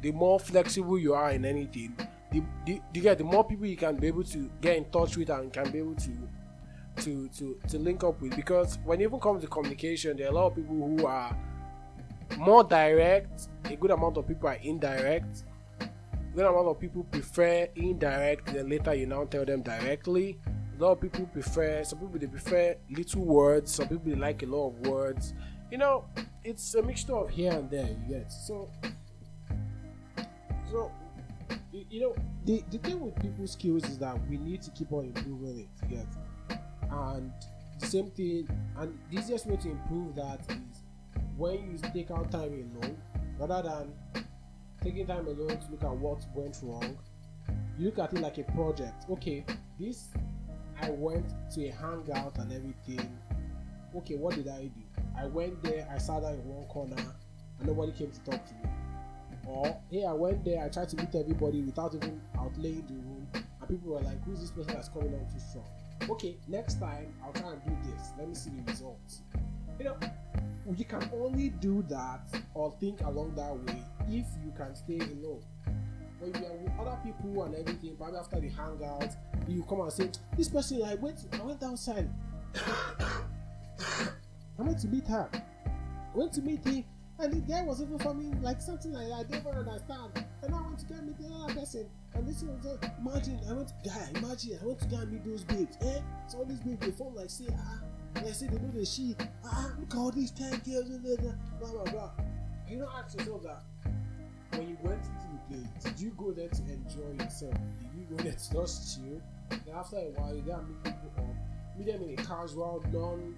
The 0.00 0.12
more 0.12 0.38
flexible 0.38 0.98
you 0.98 1.14
are 1.14 1.32
in 1.32 1.44
anything 1.44 1.96
the, 2.34 2.42
the, 2.66 2.80
the, 2.92 3.14
the 3.14 3.24
more 3.24 3.44
people 3.44 3.66
you 3.66 3.76
can 3.76 3.96
be 3.96 4.08
able 4.08 4.24
to 4.24 4.50
get 4.60 4.76
in 4.76 4.84
touch 4.90 5.16
with 5.16 5.30
and 5.30 5.52
can 5.52 5.70
be 5.70 5.78
able 5.78 5.94
to 5.94 6.10
to 6.96 7.28
to 7.28 7.58
to 7.68 7.78
link 7.78 8.04
up 8.04 8.20
with. 8.20 8.34
Because 8.36 8.78
when 8.84 9.00
it 9.00 9.04
even 9.04 9.20
comes 9.20 9.42
to 9.42 9.48
communication, 9.48 10.16
there 10.16 10.26
are 10.26 10.30
a 10.30 10.34
lot 10.34 10.46
of 10.48 10.56
people 10.56 10.74
who 10.74 11.06
are 11.06 11.36
more 12.38 12.64
direct. 12.64 13.48
A 13.64 13.76
good 13.76 13.90
amount 13.90 14.16
of 14.16 14.26
people 14.26 14.48
are 14.48 14.58
indirect. 14.62 15.44
A 15.80 15.88
good 16.34 16.46
amount 16.46 16.68
of 16.68 16.80
people 16.80 17.04
prefer 17.04 17.68
indirect. 17.76 18.52
Then 18.52 18.68
later 18.68 18.94
you 18.94 19.06
now 19.06 19.24
tell 19.24 19.44
them 19.44 19.62
directly. 19.62 20.38
A 20.78 20.82
lot 20.82 20.92
of 20.92 21.00
people 21.00 21.26
prefer. 21.26 21.84
Some 21.84 22.00
people 22.00 22.18
they 22.18 22.26
prefer 22.26 22.76
little 22.90 23.24
words. 23.24 23.74
Some 23.74 23.88
people 23.88 24.10
they 24.10 24.16
like 24.16 24.42
a 24.42 24.46
lot 24.46 24.68
of 24.68 24.86
words. 24.86 25.34
You 25.70 25.78
know, 25.78 26.04
it's 26.42 26.74
a 26.74 26.82
mixture 26.82 27.14
of 27.14 27.30
here 27.30 27.52
and 27.52 27.70
there. 27.70 27.86
You 27.86 28.16
get 28.16 28.32
so. 28.32 28.68
So 30.70 30.90
you, 31.72 31.84
you 31.90 32.00
know 32.00 32.14
the 32.44 32.64
the 32.70 32.78
thing 32.78 33.00
with 33.00 33.14
people 33.20 33.46
skills 33.46 33.84
is 33.84 33.98
that 33.98 34.16
we 34.28 34.36
need 34.38 34.62
to 34.62 34.70
keep 34.70 34.92
on 34.92 35.06
improving 35.06 35.60
it. 35.60 35.68
You 35.88 35.96
get 35.96 36.58
and 36.90 37.32
the 37.78 37.86
same 37.86 38.10
thing 38.10 38.48
and 38.78 38.98
the 39.10 39.18
easiest 39.18 39.46
way 39.46 39.56
to 39.56 39.70
improve 39.70 40.14
that 40.14 40.40
is 40.50 40.73
when 41.36 41.70
you 41.70 41.78
take 41.92 42.10
out 42.10 42.30
time 42.30 42.52
alone 42.52 42.96
rather 43.38 43.68
than 43.68 44.24
taking 44.82 45.06
time 45.06 45.26
alone 45.26 45.58
to 45.58 45.70
look 45.70 45.82
at 45.82 45.96
what 45.96 46.24
went 46.34 46.58
wrong 46.62 46.96
you 47.78 47.86
look 47.86 47.98
at 47.98 48.12
it 48.12 48.20
like 48.20 48.38
a 48.38 48.44
project. 48.52 49.04
Okay 49.10 49.44
this 49.78 50.08
i 50.80 50.90
went 50.90 51.26
to 51.52 51.66
a 51.66 51.72
hangout 51.72 52.38
and 52.38 52.52
everything. 52.52 53.18
Okay 53.96 54.14
what 54.14 54.34
did 54.34 54.48
i 54.48 54.62
do? 54.62 54.80
I 55.16 55.26
went 55.26 55.62
there 55.62 55.88
i 55.92 55.98
sat 55.98 56.22
down 56.22 56.34
in 56.34 56.48
one 56.48 56.66
corner 56.66 56.96
and 56.96 57.68
nobody 57.68 57.92
came 57.92 58.10
to 58.10 58.20
talk 58.20 58.44
to 58.46 58.54
me. 58.54 58.70
Or 59.46 59.76
hey 59.90 60.04
i 60.04 60.12
went 60.12 60.44
there 60.44 60.64
i 60.64 60.68
tried 60.68 60.88
to 60.90 60.96
meet 60.96 61.14
everybody 61.14 61.62
without 61.62 61.94
even 61.94 62.20
outlaying 62.36 62.86
the 62.86 62.94
room 62.94 63.26
and 63.34 63.68
people 63.68 63.92
were 63.92 64.00
like 64.00 64.22
who's 64.24 64.40
this 64.40 64.50
person 64.50 64.74
that's 64.74 64.88
coming 64.88 65.12
on 65.14 65.26
too 65.32 65.40
strong? 65.40 65.66
Okay 66.10 66.36
next 66.48 66.78
time 66.78 67.12
i'll 67.24 67.32
try 67.32 67.50
and 67.50 67.62
do 67.64 67.90
this. 67.90 68.10
Let 68.18 68.28
me 68.28 68.34
see 68.34 68.50
the 68.50 68.70
results. 68.70 69.22
You 69.78 69.86
know 69.86 69.96
you 70.76 70.84
can 70.84 71.08
only 71.14 71.50
do 71.50 71.84
that 71.88 72.20
or 72.54 72.74
think 72.80 73.00
along 73.02 73.34
that 73.36 73.54
way 73.54 73.82
if 74.08 74.26
you 74.44 74.52
can 74.56 74.74
stay 74.74 74.98
alone. 74.98 75.42
But 76.20 76.28
when 76.30 76.42
you 76.42 76.48
are 76.48 76.56
with 76.56 76.72
other 76.80 76.98
people 77.04 77.42
and 77.44 77.54
everything 77.54 77.96
probably 77.96 78.18
after 78.18 78.40
the 78.40 78.48
hangout 78.48 79.10
you 79.48 79.62
come 79.68 79.80
and 79.80 79.92
say 79.92 80.10
this 80.36 80.48
person 80.48 80.82
i 80.82 80.94
went 80.94 81.20
i 81.32 81.42
went 81.42 81.62
outside. 81.62 82.08
I 84.56 84.62
went 84.62 84.78
to 84.80 84.86
meet 84.88 85.08
her. 85.08 85.28
I 85.34 86.16
went 86.16 86.32
to 86.34 86.42
meet 86.42 86.64
him 86.64 86.84
and 87.18 87.32
the 87.32 87.40
guy 87.40 87.62
was 87.62 87.82
even 87.82 87.98
for 87.98 88.14
me 88.14 88.32
like 88.40 88.60
something 88.60 88.92
like 88.92 89.12
i 89.12 89.22
didn't 89.24 89.46
understand. 89.46 90.24
And 90.42 90.54
i 90.54 90.60
went 90.62 90.78
to 90.78 90.86
go 90.86 90.94
meet 91.02 91.18
the 91.18 91.28
other 91.34 91.54
person 91.54 91.86
and 92.14 92.26
this 92.26 92.42
one 92.42 92.56
was 92.56 92.64
just 92.64 92.92
imagine 92.98 93.40
i 93.48 93.52
went 93.52 93.68
to 93.68 93.74
guy 93.84 94.08
imagine 94.14 94.58
i 94.62 94.66
went 94.66 94.80
to 94.80 94.86
go 94.86 95.04
meet 95.06 95.24
those 95.24 95.44
babes 95.44 95.76
eh? 95.82 96.00
So 96.28 96.38
all 96.38 96.44
these 96.44 96.60
babes 96.60 96.86
they 96.86 96.92
form 96.92 97.14
like 97.16 97.30
say 97.30 97.48
ah 97.52 97.80
they 98.14 98.56
know 98.58 98.70
the 98.72 98.84
shit 98.84 99.16
ah 99.44 99.70
look 99.78 99.92
at 99.92 99.98
all 99.98 100.10
these 100.10 100.30
10 100.30 100.50
girls 100.64 100.88
blah 101.60 101.70
blah 101.70 101.84
blah. 101.84 102.10
You 102.68 102.78
know 102.78 102.88
ask 102.96 103.18
yourself 103.18 103.42
that 103.42 103.62
when 104.50 104.68
you 104.68 104.78
went 104.82 105.00
into 105.04 105.26
the 105.32 105.56
place 105.56 105.84
did 105.84 106.00
you 106.00 106.10
go 106.16 106.32
there 106.32 106.48
to 106.48 106.62
enjoy 106.62 107.22
yourself? 107.22 107.54
Did 107.54 107.90
you 107.98 108.16
go 108.16 108.22
there 108.22 108.32
to 108.32 108.52
just 108.52 108.96
chill? 108.96 109.20
Then 109.50 109.74
after 109.74 109.96
a 109.96 110.10
while 110.14 110.34
you 110.34 110.42
gotta 110.42 110.62
meet 110.62 110.84
people 110.84 111.10
up 111.18 111.78
meet 111.78 111.86
them 111.86 112.02
in 112.02 112.18
a 112.18 112.22
casual 112.22 112.84
non 112.92 113.36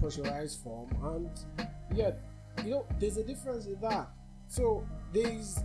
pressurized 0.00 0.60
form 0.60 0.88
and 1.02 1.30
yeah 1.94 2.10
you 2.64 2.70
know 2.70 2.86
there's 2.98 3.16
a 3.16 3.24
difference 3.24 3.66
in 3.66 3.80
that. 3.80 4.08
So 4.48 4.86
there's 5.12 5.60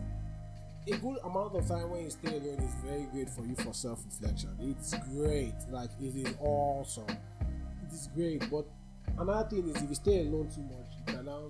a 0.87 0.91
good 0.91 1.17
amount 1.23 1.55
of 1.55 1.67
time 1.67 1.89
when 1.91 2.03
you 2.03 2.09
stay 2.09 2.29
alone 2.37 2.59
is 2.59 2.73
very 2.83 3.03
great 3.11 3.29
for 3.29 3.45
you 3.45 3.55
for 3.55 3.73
self-reflection. 3.73 4.55
It's 4.59 4.95
great. 5.13 5.53
Like 5.69 5.89
it 6.01 6.15
is 6.15 6.33
awesome 6.39 7.05
it 7.89 7.93
is 7.95 8.09
great 8.15 8.49
but 8.49 8.65
another 9.17 9.47
thing 9.49 9.67
is 9.69 9.81
if 9.81 9.89
you 9.89 9.95
stay 9.95 10.19
alone 10.21 10.47
too 10.53 10.61
much 10.61 10.91
you 10.97 11.13
can 11.13 11.25
now 11.25 11.49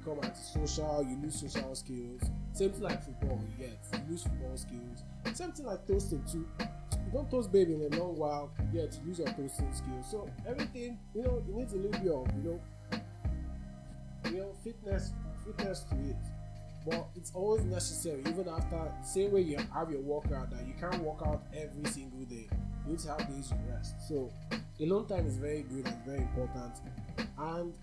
become 0.00 0.18
antisocial 0.24 1.04
you 1.08 1.16
lose 1.22 1.40
social 1.40 1.74
skills. 1.74 2.22
Same 2.52 2.70
thing 2.70 2.82
like 2.82 3.02
football 3.02 3.40
you 3.58 3.66
get 3.66 3.78
you 3.92 4.10
lose 4.10 4.22
football 4.22 4.56
skills. 4.56 5.04
Same 5.34 5.52
thing 5.52 5.66
like 5.66 5.86
toasting 5.86 6.24
too. 6.30 6.46
You 6.60 7.12
don't 7.12 7.30
toast 7.30 7.52
baby 7.52 7.74
in 7.74 7.92
a 7.92 7.98
long 7.98 8.16
while 8.16 8.50
you 8.72 8.80
get 8.80 8.94
you 8.94 9.08
lose 9.08 9.18
your 9.18 9.28
toasting 9.28 9.72
skills. 9.72 10.06
So 10.10 10.28
everything 10.48 10.98
you 11.14 11.22
know 11.22 11.42
it 11.46 11.54
needs 11.54 11.72
a 11.72 11.76
little 11.76 11.90
bit 12.00 12.12
of 12.12 12.26
you 12.36 12.42
know 12.50 12.60
you 14.30 14.36
know 14.38 14.52
fitness 14.64 15.12
fitness 15.44 15.84
to 15.90 15.94
it. 16.10 16.16
But 16.86 17.08
it's 17.14 17.30
always 17.34 17.62
necessary 17.64 18.20
even 18.26 18.48
after 18.48 18.90
same 19.04 19.32
way 19.32 19.42
you 19.42 19.58
have 19.74 19.90
your 19.90 20.00
workout 20.00 20.50
that 20.50 20.66
you 20.66 20.72
can't 20.80 21.02
work 21.02 21.20
out 21.26 21.42
every 21.54 21.84
single 21.90 22.24
day. 22.24 22.48
You 22.86 22.92
need 22.92 22.98
to 23.00 23.08
have 23.08 23.18
days 23.28 23.50
you 23.50 23.72
rest. 23.72 23.96
So 24.08 24.30
alone 24.80 25.06
time 25.06 25.26
is 25.26 25.36
very 25.36 25.62
good 25.62 25.86
and 25.86 26.04
very 26.04 26.18
important. 26.18 26.72
And 27.38 27.74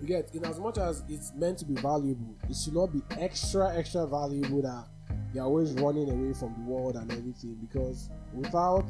you 0.00 0.06
get 0.06 0.34
in 0.34 0.44
as 0.44 0.58
much 0.58 0.78
as 0.78 1.02
it's 1.08 1.32
meant 1.34 1.58
to 1.58 1.64
be 1.64 1.74
valuable 1.74 2.34
it 2.48 2.56
should 2.56 2.74
not 2.74 2.92
be 2.92 3.02
extra 3.18 3.76
extra 3.76 4.06
valuable 4.06 4.62
that 4.62 4.84
you're 5.34 5.44
always 5.44 5.72
running 5.72 6.08
away 6.08 6.32
from 6.32 6.54
the 6.56 6.70
world 6.70 6.96
and 6.96 7.10
everything 7.10 7.56
because 7.60 8.08
without 8.32 8.86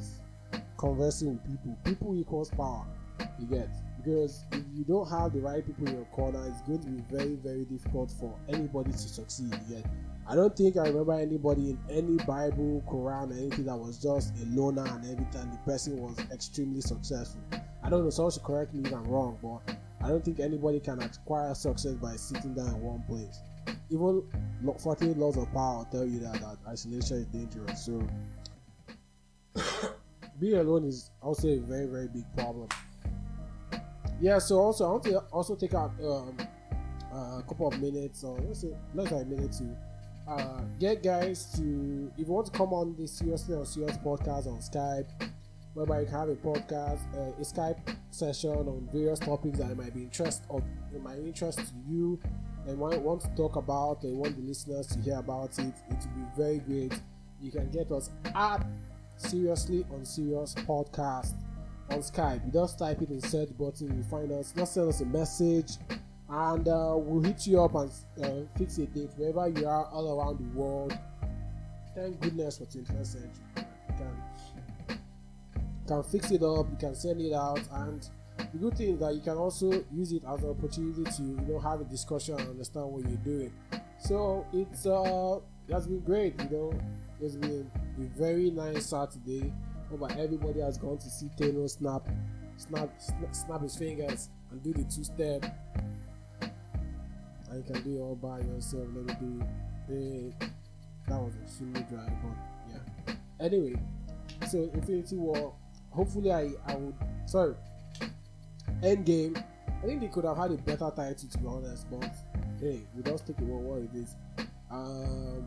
conversing 0.77 1.33
with 1.33 1.45
people 1.45 1.79
people 1.85 2.17
equals 2.19 2.51
power. 2.51 2.87
You 3.39 3.47
get 3.47 3.69
because 4.09 4.45
if 4.53 4.62
you 4.75 4.85
don't 4.85 5.09
have 5.09 5.33
the 5.35 5.41
right 5.41 5.67
people 5.67 5.87
in 5.87 5.95
your 5.95 6.05
corner 6.07 6.43
it's 6.49 6.62
going 6.62 6.81
to 6.81 6.87
be 6.87 7.03
very 7.15 7.35
very 7.37 7.65
difficult 7.65 8.11
for 8.11 8.35
anybody 8.49 8.91
to 8.91 8.99
succeed. 8.99 9.53
Yet 9.69 9.85
i 10.27 10.35
don't 10.35 10.57
think 10.57 10.77
i 10.77 10.87
remember 10.87 11.12
anybody 11.12 11.71
in 11.71 11.79
any 11.91 12.17
bible 12.25 12.83
quran 12.88 13.37
anything 13.37 13.67
that 13.67 13.77
was 13.77 14.00
just 14.03 14.35
a 14.43 14.47
loner 14.47 14.85
and 14.87 15.05
everything. 15.05 15.50
the 15.50 15.59
person 15.71 15.99
was 15.99 16.19
extremely 16.33 16.81
successful. 16.81 17.41
I 17.85 17.91
don't 17.91 18.05
know 18.05 18.11
someone 18.11 18.33
should 18.33 18.45
correct 18.45 18.73
me 18.73 18.88
if 18.88 18.95
i'm 18.95 19.05
wrong 19.05 19.38
but 19.43 19.77
i 20.03 20.09
don't 20.09 20.25
think 20.25 20.41
anybody 20.41 20.81
can 20.81 21.03
acquire 21.03 21.55
success 21.55 21.95
by 21.95 22.17
sitting 22.17 22.55
down 22.55 22.69
in 22.69 22.81
one 22.81 23.03
place. 23.09 23.41
Even 23.91 24.23
48 24.79 25.17
laws 25.19 25.37
of 25.37 25.53
power 25.53 25.87
tell 25.91 26.07
you 26.07 26.21
that, 26.21 26.41
that 26.41 26.57
isolation 26.67 27.19
is 27.19 27.27
dangerous 27.27 27.85
so 27.85 28.03
being 30.41 30.57
alone 30.57 30.85
is 30.85 31.11
also 31.21 31.49
a 31.49 31.59
very 31.59 31.87
very 31.87 32.09
big 32.09 32.25
problem 32.37 32.69
yeah 34.21 34.39
so 34.39 34.59
also 34.59 34.87
i 34.87 34.91
want 34.91 35.03
to 35.05 35.19
also 35.33 35.55
take 35.55 35.75
out 35.75 35.93
um, 36.03 36.37
a 37.13 37.43
couple 37.47 37.69
of 37.69 37.81
minutes 37.81 38.25
or 38.25 38.39
let's 38.41 38.61
say 38.61 38.75
less 38.95 39.11
than 39.11 39.23
a 39.23 39.25
minute 39.25 39.53
to 39.53 39.65
uh, 40.29 40.61
get 40.79 41.03
guys 41.03 41.53
to 41.57 42.13
if 42.19 42.27
you 42.27 42.33
want 42.33 42.47
to 42.47 42.53
come 42.53 42.73
on 42.75 42.95
this 42.99 43.13
Seriously 43.13 43.55
Unserious 43.55 43.97
podcast 43.99 44.47
on 44.47 44.59
skype 44.59 45.07
whereby 45.73 46.01
you 46.01 46.07
can 46.07 46.15
have 46.15 46.29
a 46.29 46.37
podcast 46.37 47.01
uh, 47.17 47.33
a 47.39 47.43
skype 47.43 47.79
session 48.11 48.51
on 48.51 48.89
various 48.93 49.19
topics 49.19 49.59
that 49.59 49.75
might 49.77 49.95
be 49.95 50.03
interest 50.03 50.43
of 50.51 50.63
my 51.03 51.15
interest 51.17 51.59
to 51.59 51.75
you 51.89 52.21
and 52.67 52.79
want, 52.79 53.01
want 53.01 53.23
to 53.23 53.29
talk 53.37 53.57
about 53.57 54.03
and 54.03 54.19
want 54.19 54.37
the 54.37 54.43
listeners 54.43 54.87
to 54.89 55.01
hear 55.01 55.19
about 55.19 55.59
it 55.59 55.73
it 55.89 55.97
will 55.97 56.15
be 56.15 56.27
very 56.37 56.59
great. 56.59 57.01
You 57.41 57.51
can 57.51 57.71
get 57.71 57.91
us 57.91 58.11
at 58.35 58.67
Seriously 59.17 59.87
Unserious 59.95 60.55
podcast 60.55 61.35
on 61.90 61.99
Skype. 62.00 62.45
You 62.47 62.52
just 62.52 62.78
type 62.78 63.02
it 63.02 63.11
in 63.11 63.21
the 63.21 63.28
search 63.28 63.57
button, 63.57 63.97
you 63.97 64.02
find 64.04 64.30
us. 64.33 64.52
Just 64.57 64.75
send 64.75 64.88
us 64.88 65.00
a 65.00 65.07
message, 65.07 65.73
and 66.28 66.68
uh, 66.68 66.95
we'll 66.97 67.23
hit 67.23 67.47
you 67.47 67.62
up 67.62 67.75
and 67.75 67.90
uh, 68.23 68.47
fix 68.57 68.78
a 68.78 68.87
date 68.87 69.11
wherever 69.16 69.49
you 69.49 69.66
are 69.66 69.87
all 69.87 70.18
around 70.18 70.38
the 70.38 70.59
world. 70.59 70.97
Thank 71.95 72.21
goodness 72.21 72.59
for 72.59 72.64
21st 72.64 73.07
century. 73.07 73.30
You 73.57 73.95
can, 73.97 74.99
can 75.87 76.02
fix 76.04 76.30
it 76.30 76.42
up, 76.42 76.66
you 76.71 76.76
can 76.78 76.95
send 76.95 77.21
it 77.21 77.33
out, 77.33 77.61
and 77.73 78.09
the 78.52 78.59
good 78.59 78.76
thing 78.76 78.95
is 78.95 79.00
that 79.00 79.14
you 79.14 79.21
can 79.21 79.37
also 79.37 79.85
use 79.92 80.12
it 80.12 80.23
as 80.28 80.42
an 80.42 80.50
opportunity 80.50 81.04
to 81.04 81.23
you 81.23 81.45
know 81.49 81.59
have 81.59 81.80
a 81.80 81.85
discussion 81.85 82.38
and 82.38 82.49
understand 82.49 82.87
what 82.87 83.02
you're 83.09 83.18
doing. 83.18 83.52
So 83.99 84.47
it's 84.52 84.87
uh 84.87 85.40
it 85.66 85.73
has 85.73 85.87
been 85.87 86.00
great, 86.00 86.40
you 86.40 86.50
know. 86.50 86.73
It's 87.21 87.35
been 87.35 87.71
a 87.99 88.18
very 88.18 88.50
nice 88.50 88.87
Saturday 88.87 89.52
but 89.97 90.16
everybody 90.18 90.61
has 90.61 90.78
gone 90.78 90.99
to 90.99 91.09
see 91.09 91.30
Thanos 91.38 91.78
snap, 91.78 92.09
snap, 92.57 92.90
snap, 92.99 93.35
snap 93.35 93.62
his 93.62 93.76
fingers 93.76 94.28
and 94.50 94.62
do 94.62 94.73
the 94.73 94.85
two 94.85 95.04
step. 95.04 95.45
And 97.50 97.64
you 97.64 97.73
can 97.73 97.83
do 97.83 97.97
it 97.97 98.00
all 98.00 98.16
by 98.16 98.40
yourself. 98.40 98.87
Let 98.95 99.21
me 99.23 99.42
do 99.88 99.95
it. 99.95 100.35
That 101.09 101.21
was 101.21 101.33
extremely 101.42 101.83
dry, 101.83 102.07
but 102.23 102.75
yeah. 103.07 103.14
Anyway, 103.40 103.80
so 104.47 104.71
Infinity 104.75 105.16
War. 105.16 105.54
Hopefully, 105.90 106.30
I 106.30 106.50
I 106.66 106.76
would. 106.76 106.95
Sorry, 107.25 107.54
Endgame. 108.83 109.42
I 109.83 109.87
think 109.87 110.00
they 110.00 110.09
could 110.09 110.25
have 110.25 110.37
had 110.37 110.50
a 110.50 110.57
better 110.57 110.90
title 110.95 111.14
to 111.14 111.38
be 111.38 111.47
honest, 111.47 111.87
but 111.90 112.12
hey, 112.61 112.80
we 112.95 113.02
just 113.02 113.26
take 113.26 113.38
it 113.38 113.45
what 113.45 113.78
it 113.83 113.90
is. 113.95 114.16
Um, 114.71 115.47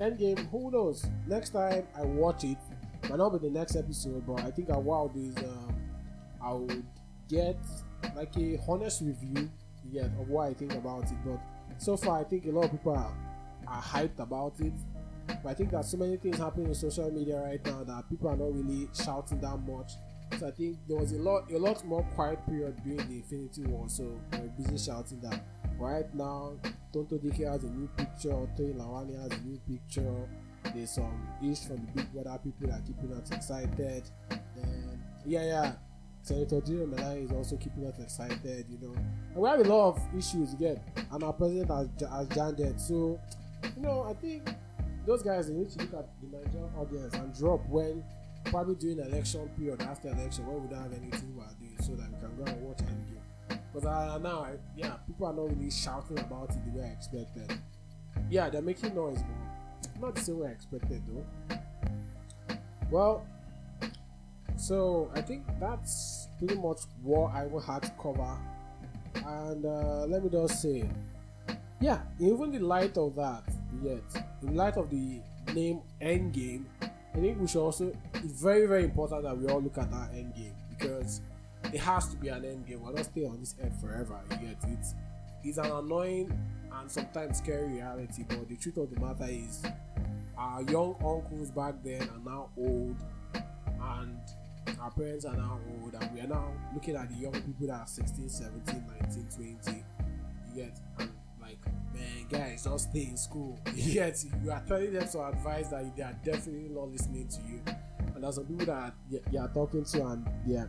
Endgame. 0.00 0.48
Who 0.50 0.70
knows? 0.70 1.04
Next 1.26 1.50
time 1.50 1.86
I 1.94 2.02
watch 2.02 2.44
it, 2.44 2.56
might 3.08 3.18
not 3.18 3.30
be 3.30 3.48
the 3.48 3.52
next 3.52 3.76
episode, 3.76 4.26
but 4.26 4.40
I 4.40 4.50
think 4.50 4.70
I 4.70 4.76
wow 4.76 5.10
is 5.14 5.36
um, 5.38 5.74
I 6.42 6.52
would 6.52 6.84
get 7.28 7.56
like 8.16 8.36
a 8.36 8.58
honest 8.68 9.02
review 9.02 9.50
yet 9.90 10.06
of 10.20 10.28
what 10.28 10.50
I 10.50 10.54
think 10.54 10.74
about 10.74 11.04
it. 11.04 11.18
But 11.24 11.40
so 11.78 11.96
far, 11.96 12.20
I 12.20 12.24
think 12.24 12.46
a 12.46 12.50
lot 12.50 12.66
of 12.66 12.72
people 12.72 12.92
are, 12.92 13.12
are 13.66 13.82
hyped 13.82 14.18
about 14.18 14.54
it, 14.60 14.72
But 15.42 15.50
I 15.50 15.54
think 15.54 15.70
that 15.70 15.84
so 15.84 15.96
many 15.96 16.16
things 16.16 16.38
happening 16.38 16.66
in 16.68 16.74
social 16.74 17.10
media 17.10 17.40
right 17.40 17.64
now 17.64 17.84
that 17.84 18.08
people 18.08 18.28
are 18.28 18.36
not 18.36 18.52
really 18.54 18.88
shouting 18.94 19.40
that 19.40 19.56
much. 19.58 19.92
So 20.38 20.46
I 20.46 20.50
think 20.50 20.78
there 20.86 20.96
was 20.96 21.12
a 21.12 21.18
lot 21.18 21.50
a 21.50 21.58
lot 21.58 21.84
more 21.84 22.02
quiet 22.14 22.44
period 22.46 22.76
during 22.84 22.98
the 22.98 23.16
Infinity 23.16 23.64
War, 23.64 23.88
so 23.88 24.20
we're 24.32 24.48
busy 24.58 24.78
shouting 24.78 25.20
that. 25.22 25.44
Right 25.78 26.12
now, 26.14 26.56
Tonto 26.92 27.18
Dike 27.18 27.46
has 27.46 27.64
a 27.64 27.70
new 27.70 27.88
picture, 27.96 28.30
Toyin 28.56 28.76
Lawani 28.76 29.20
has 29.20 29.32
a 29.32 29.42
new 29.42 29.58
picture. 29.66 30.28
There's 30.74 30.90
some 30.90 31.28
ish 31.42 31.60
from 31.60 31.76
the 31.76 31.92
Big 32.02 32.12
Brother 32.12 32.38
people 32.42 32.68
that 32.68 32.78
are 32.78 32.82
keeping 32.82 33.12
us 33.12 33.30
excited. 33.30 34.04
Then 34.28 35.02
yeah, 35.26 35.44
yeah. 35.44 35.72
Senator 36.22 36.60
Dino 36.60 36.86
Melaye 36.86 37.24
is 37.24 37.32
also 37.32 37.56
keeping 37.56 37.86
us 37.86 37.98
excited, 37.98 38.66
you 38.68 38.78
know. 38.80 38.94
And 38.94 39.36
we 39.36 39.48
have 39.48 39.60
a 39.60 39.64
lot 39.64 39.96
of 39.96 40.00
issues 40.16 40.52
again, 40.52 40.80
and 41.10 41.22
our 41.22 41.32
president 41.32 41.70
has 41.70 41.88
has 42.10 42.28
janded. 42.28 42.80
So, 42.80 43.18
you 43.76 43.82
know, 43.82 44.02
I 44.02 44.12
think 44.14 44.48
those 45.06 45.22
guys 45.22 45.48
they 45.48 45.54
need 45.54 45.70
to 45.70 45.78
look 45.78 45.94
at 45.94 46.08
the 46.20 46.36
Nigerian 46.36 46.70
audience 46.76 47.14
and 47.14 47.34
drop 47.34 47.66
when 47.68 48.04
probably 48.44 48.74
during 48.74 48.98
election 48.98 49.48
period 49.56 49.80
after 49.82 50.08
election 50.08 50.46
when 50.46 50.62
we 50.62 50.68
don't 50.68 50.82
have 50.82 50.92
anything 50.92 51.34
we 51.36 51.42
are 51.42 51.54
doing 51.58 51.76
so 51.80 51.94
that 51.94 52.08
we 52.10 52.18
can 52.20 52.36
go 52.36 52.44
and 52.44 52.62
watch 52.62 52.78
Endgame. 52.78 53.16
Uh, 53.86 54.18
now, 54.18 54.46
yeah, 54.76 54.94
people 55.06 55.26
are 55.26 55.32
not 55.32 55.56
really 55.56 55.70
shouting 55.70 56.18
about 56.18 56.50
it 56.50 56.64
the 56.64 56.78
way 56.78 56.86
I 56.86 56.92
expected. 56.92 57.52
Yeah, 58.28 58.50
they're 58.50 58.62
making 58.62 58.94
noise, 58.94 59.18
but 59.22 59.59
not 60.00 60.18
I 60.18 60.48
expected 60.48 61.02
though. 61.06 61.58
Well, 62.90 63.26
so 64.56 65.10
I 65.14 65.20
think 65.20 65.44
that's 65.58 66.28
pretty 66.38 66.56
much 66.56 66.80
what 67.02 67.32
I 67.34 67.46
will 67.46 67.60
have 67.60 67.82
to 67.82 67.92
cover. 68.02 68.36
And 69.14 69.64
uh, 69.64 70.06
let 70.06 70.22
me 70.22 70.30
just 70.30 70.62
say, 70.62 70.88
yeah, 71.80 72.00
even 72.18 72.50
the 72.52 72.58
light 72.58 72.96
of 72.96 73.14
that, 73.16 73.44
yet 73.82 74.02
in 74.42 74.56
light 74.56 74.76
of 74.76 74.90
the 74.90 75.20
name 75.54 75.80
Endgame, 76.00 76.64
I 76.82 77.18
think 77.18 77.40
we 77.40 77.46
should 77.46 77.62
also. 77.62 77.92
It's 78.14 78.40
very 78.40 78.66
very 78.66 78.84
important 78.84 79.22
that 79.24 79.36
we 79.36 79.46
all 79.48 79.60
look 79.60 79.78
at 79.78 79.92
our 79.92 80.08
Endgame 80.08 80.54
because 80.70 81.20
it 81.64 81.80
has 81.80 82.08
to 82.08 82.16
be 82.16 82.28
an 82.28 82.42
Endgame. 82.42 82.80
We're 82.80 82.92
not 82.92 83.04
staying 83.04 83.30
on 83.30 83.40
this 83.40 83.54
earth 83.62 83.80
forever. 83.80 84.20
Yet 84.30 84.40
get 84.40 84.70
it? 84.70 84.86
It's 85.42 85.58
an 85.58 85.66
annoying 85.66 86.32
and 86.80 86.90
sometimes 86.90 87.38
scary 87.38 87.68
reality, 87.68 88.24
but 88.28 88.48
the 88.48 88.56
truth 88.56 88.78
of 88.78 88.90
the 88.90 89.00
matter 89.00 89.26
is, 89.28 89.62
our 90.36 90.62
young 90.62 90.94
uncles 91.04 91.50
back 91.50 91.74
then 91.84 92.02
are 92.02 92.24
now 92.24 92.50
old, 92.56 92.96
and 93.34 94.18
our 94.80 94.90
parents 94.90 95.24
are 95.26 95.36
now 95.36 95.58
old, 95.82 95.94
and 95.94 96.14
we 96.14 96.20
are 96.20 96.26
now 96.26 96.52
looking 96.72 96.96
at 96.96 97.08
the 97.10 97.16
young 97.16 97.32
people 97.32 97.66
that 97.66 97.80
are 97.80 97.86
16, 97.86 98.28
17, 98.28 98.84
19, 99.02 99.56
20. 99.62 99.84
You 100.48 100.62
get 100.62 100.80
and 100.98 101.10
like, 101.40 101.58
man, 101.92 102.26
guys, 102.30 102.64
just 102.64 102.90
stay 102.90 103.04
in 103.04 103.16
school. 103.16 103.58
Yet 103.74 104.24
you 104.42 104.50
are 104.50 104.62
telling 104.66 104.92
them 104.92 105.08
to 105.08 105.26
advise 105.26 105.70
that 105.70 105.94
they 105.94 106.02
are 106.02 106.16
definitely 106.24 106.70
not 106.70 106.88
listening 106.88 107.28
to 107.28 107.40
you. 107.46 107.60
And 108.14 108.24
there's 108.24 108.36
some 108.36 108.46
people 108.46 108.66
that 108.66 108.94
you 109.30 109.38
are 109.38 109.48
talking 109.48 109.84
to, 109.84 110.06
and 110.06 110.26
yeah, 110.46 110.64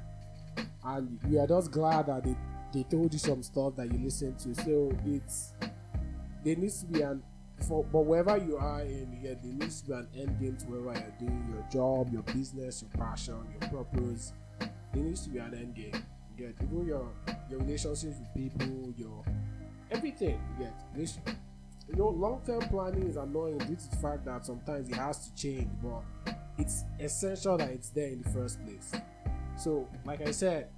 and 0.83 1.19
you 1.29 1.39
are 1.39 1.47
just 1.47 1.71
glad 1.71 2.07
that 2.07 2.25
they, 2.25 2.35
they 2.73 2.83
told 2.83 3.13
you 3.13 3.19
some 3.19 3.43
stuff 3.43 3.75
that 3.77 3.91
you 3.91 3.99
listened 3.99 4.39
to. 4.39 4.55
So 4.55 4.91
it's 5.05 5.53
there 6.43 6.55
needs 6.55 6.81
to 6.81 6.85
be 6.87 7.01
an 7.01 7.23
for 7.67 7.83
but 7.83 8.01
wherever 8.01 8.37
you 8.37 8.57
are 8.57 8.81
in 8.81 9.11
here, 9.21 9.37
there 9.41 9.53
needs 9.53 9.81
to 9.81 9.87
be 9.87 9.93
an 9.93 10.07
end 10.17 10.39
game 10.39 10.57
to 10.57 10.65
wherever 10.65 10.99
you're 10.99 11.29
doing 11.29 11.53
your 11.53 11.65
job, 11.71 12.11
your 12.11 12.23
business, 12.23 12.81
your 12.81 13.05
passion, 13.05 13.45
your 13.59 13.69
purpose. 13.69 14.33
There 14.59 15.03
needs 15.03 15.21
to 15.25 15.29
be 15.29 15.39
an 15.39 15.53
end 15.53 15.75
game. 15.75 16.03
Yeah, 16.37 16.47
even 16.63 16.85
your 16.85 17.11
your 17.49 17.59
relationships 17.59 18.17
with 18.17 18.33
people, 18.33 18.93
your 18.97 19.23
everything 19.91 20.41
you 20.57 20.65
get. 20.65 20.73
This, 20.95 21.19
you 21.87 21.95
know, 21.95 22.09
long-term 22.09 22.61
planning 22.69 23.03
is 23.03 23.17
annoying 23.17 23.57
due 23.59 23.75
to 23.75 23.89
the 23.89 23.97
fact 23.97 24.25
that 24.25 24.45
sometimes 24.45 24.89
it 24.89 24.95
has 24.95 25.29
to 25.29 25.35
change, 25.35 25.69
but 25.83 26.35
it's 26.57 26.83
essential 26.99 27.57
that 27.57 27.69
it's 27.69 27.89
there 27.89 28.07
in 28.07 28.21
the 28.21 28.29
first 28.29 28.63
place. 28.65 28.91
So, 29.57 29.87
like 30.05 30.21
I 30.21 30.31
said, 30.31 30.69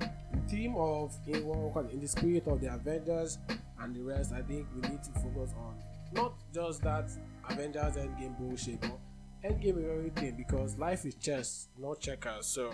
the 0.00 0.08
theme 0.48 0.74
of 0.76 1.14
in 1.26 1.44
what 1.46 1.90
in 1.92 2.00
the 2.00 2.08
spirit 2.08 2.46
of 2.48 2.60
the 2.60 2.72
Avengers 2.72 3.38
and 3.82 3.94
the 3.94 4.02
rest, 4.02 4.32
I 4.32 4.42
think 4.42 4.66
we 4.74 4.88
need 4.88 5.02
to 5.02 5.10
focus 5.12 5.54
on 5.58 5.74
not 6.14 6.34
just 6.52 6.82
that 6.82 7.10
Avengers 7.48 7.96
Endgame 7.96 8.38
bullshit, 8.38 8.80
but 8.80 8.98
Endgame 9.44 9.78
is 9.78 9.90
everything 9.90 10.36
because 10.36 10.78
life 10.78 11.04
is 11.04 11.14
chess, 11.16 11.68
not 11.78 12.00
checkers. 12.00 12.46
So 12.46 12.72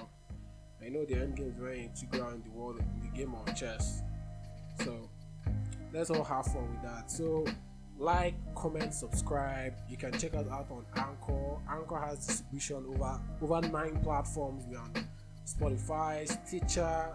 I 0.84 0.88
know 0.88 1.04
the 1.04 1.14
Endgame 1.14 1.50
is 1.50 1.56
very 1.56 1.84
integral 1.84 2.30
in 2.30 2.42
the 2.42 2.50
world 2.50 2.80
in 2.80 3.00
the 3.00 3.16
game 3.16 3.34
of 3.34 3.54
chess. 3.56 4.02
So 4.84 5.08
let's 5.92 6.10
all 6.10 6.24
have 6.24 6.46
fun 6.46 6.70
with 6.70 6.82
that. 6.82 7.10
So, 7.10 7.46
like, 7.98 8.34
comment, 8.54 8.94
subscribe. 8.94 9.74
You 9.88 9.96
can 9.96 10.12
check 10.12 10.34
us 10.34 10.46
out 10.50 10.70
on 10.70 10.84
Anchor. 10.96 11.56
Anchor 11.70 11.98
has 11.98 12.26
distribution 12.26 12.84
over 12.88 13.20
over 13.40 13.66
nine 13.68 13.98
platforms. 14.02 14.64
We're 14.68 14.78
on 14.78 14.92
Spotify, 15.46 16.28
Stitcher, 16.46 17.08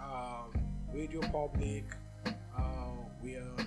um, 0.00 0.52
Radio 0.92 1.20
Public. 1.20 1.84
Uh, 3.26 3.62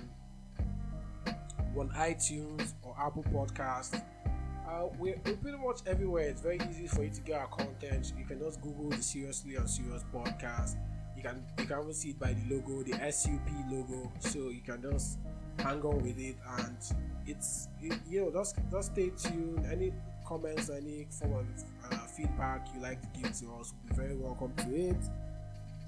we're 1.74 1.82
on, 1.82 1.90
iTunes 1.90 2.72
or 2.82 2.94
Apple 2.98 3.24
Podcasts. 3.32 4.02
Uh, 4.68 4.88
we're, 4.98 5.20
we're, 5.24 5.36
pretty 5.36 5.58
much 5.58 5.80
everywhere. 5.86 6.28
It's 6.28 6.40
very 6.40 6.60
easy 6.70 6.86
for 6.86 7.04
you 7.04 7.10
to 7.10 7.20
get 7.22 7.40
our 7.40 7.48
content. 7.48 8.12
You 8.18 8.24
can 8.24 8.38
just 8.38 8.60
Google 8.60 8.90
the 8.90 9.02
Seriously 9.02 9.56
Unserious 9.56 10.04
podcast 10.14 10.76
you 11.18 11.24
can 11.24 11.42
you 11.58 11.66
can 11.66 11.80
even 11.80 11.92
see 11.92 12.10
it 12.10 12.18
by 12.20 12.32
the 12.32 12.54
logo 12.54 12.82
the 12.84 12.92
sup 13.10 13.40
logo 13.68 14.10
so 14.20 14.50
you 14.50 14.60
can 14.64 14.80
just 14.80 15.18
hang 15.58 15.82
on 15.82 16.00
with 16.02 16.18
it 16.18 16.36
and 16.58 16.76
it's 17.26 17.68
it, 17.82 17.98
you 18.08 18.20
know 18.20 18.30
just 18.30 18.56
just 18.70 18.92
stay 18.92 19.10
tuned 19.20 19.66
any 19.70 19.92
comments 20.24 20.70
any 20.70 21.06
form 21.10 21.32
of 21.32 21.92
uh, 21.92 21.96
feedback 22.06 22.68
you 22.72 22.80
like 22.80 23.00
to 23.02 23.20
give 23.20 23.32
to 23.32 23.46
us 23.58 23.72
will 23.72 23.90
be 23.90 23.96
very 23.96 24.14
welcome 24.14 24.52
to 24.56 24.76
it 24.76 24.96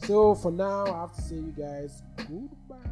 so 0.03 0.35
for 0.35 0.51
now 0.51 0.85
i 0.87 1.01
have 1.03 1.15
to 1.15 1.23
say 1.23 1.37
you 1.37 1.55
guys 1.57 2.03
goodbye 2.17 2.90